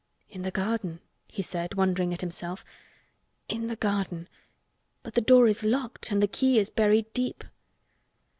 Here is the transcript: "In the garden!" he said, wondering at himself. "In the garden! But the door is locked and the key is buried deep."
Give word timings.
"In 0.31 0.41
the 0.41 0.49
garden!" 0.49 0.99
he 1.27 1.43
said, 1.43 1.75
wondering 1.75 2.11
at 2.11 2.21
himself. 2.21 2.65
"In 3.47 3.67
the 3.67 3.75
garden! 3.75 4.27
But 5.03 5.13
the 5.13 5.21
door 5.21 5.45
is 5.45 5.63
locked 5.63 6.09
and 6.09 6.23
the 6.23 6.27
key 6.27 6.57
is 6.57 6.71
buried 6.71 7.13
deep." 7.13 7.43